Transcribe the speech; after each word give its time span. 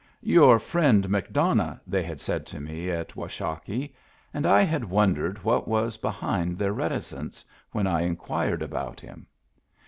"Your 0.39 0.57
friend 0.57 1.07
McDonough," 1.09 1.79
they 1.85 2.01
had 2.01 2.19
said 2.19 2.47
to 2.47 2.59
me 2.59 2.89
at 2.89 3.15
Washakie, 3.15 3.93
and 4.33 4.47
I 4.47 4.63
had 4.63 4.83
wondered 4.85 5.43
what 5.43 5.67
was 5.67 5.95
be 5.97 6.07
hind 6.09 6.57
their 6.57 6.73
reticence 6.73 7.45
when 7.71 7.85
I 7.85 8.01
inquired 8.01 8.63
about 8.63 8.99
him. 8.99 9.27